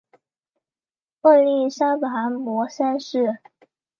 [1.21, 3.39] 曷利沙跋摩三世。